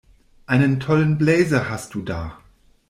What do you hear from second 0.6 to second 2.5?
tollen Blazer hast du da!